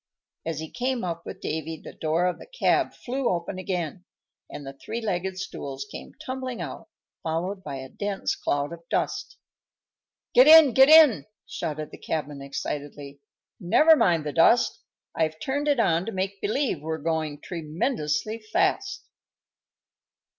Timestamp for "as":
0.47-0.57